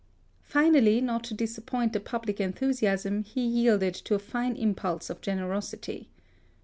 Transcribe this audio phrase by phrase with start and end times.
[0.41, 5.21] Finally, not to dis appoint the public enthusiasm, he yielded to a fine impulse of
[5.21, 6.09] generosity.